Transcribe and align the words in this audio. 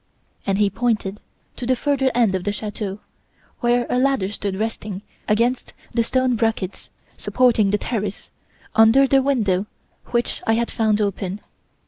"And 0.47 0.57
he 0.57 0.71
pointed 0.71 1.21
to 1.57 1.67
the 1.67 1.75
further 1.75 2.09
end 2.15 2.33
of 2.33 2.43
the 2.43 2.51
chateau, 2.51 3.01
where 3.59 3.85
a 3.87 3.99
ladder 3.99 4.29
stood 4.29 4.55
resting 4.55 5.03
against 5.27 5.75
the 5.93 6.03
stone 6.03 6.35
brackets 6.35 6.89
supporting 7.17 7.69
the 7.69 7.77
terrace, 7.77 8.31
under 8.73 9.05
the 9.05 9.21
window 9.21 9.67
which 10.07 10.41
I 10.47 10.53
had 10.53 10.71
found 10.71 11.01
open. 11.01 11.39